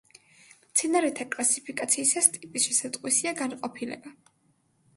[0.69, 4.17] მცენარეთა კლასიფიკაციისას ტიპის შესატყვისია განყოფილება.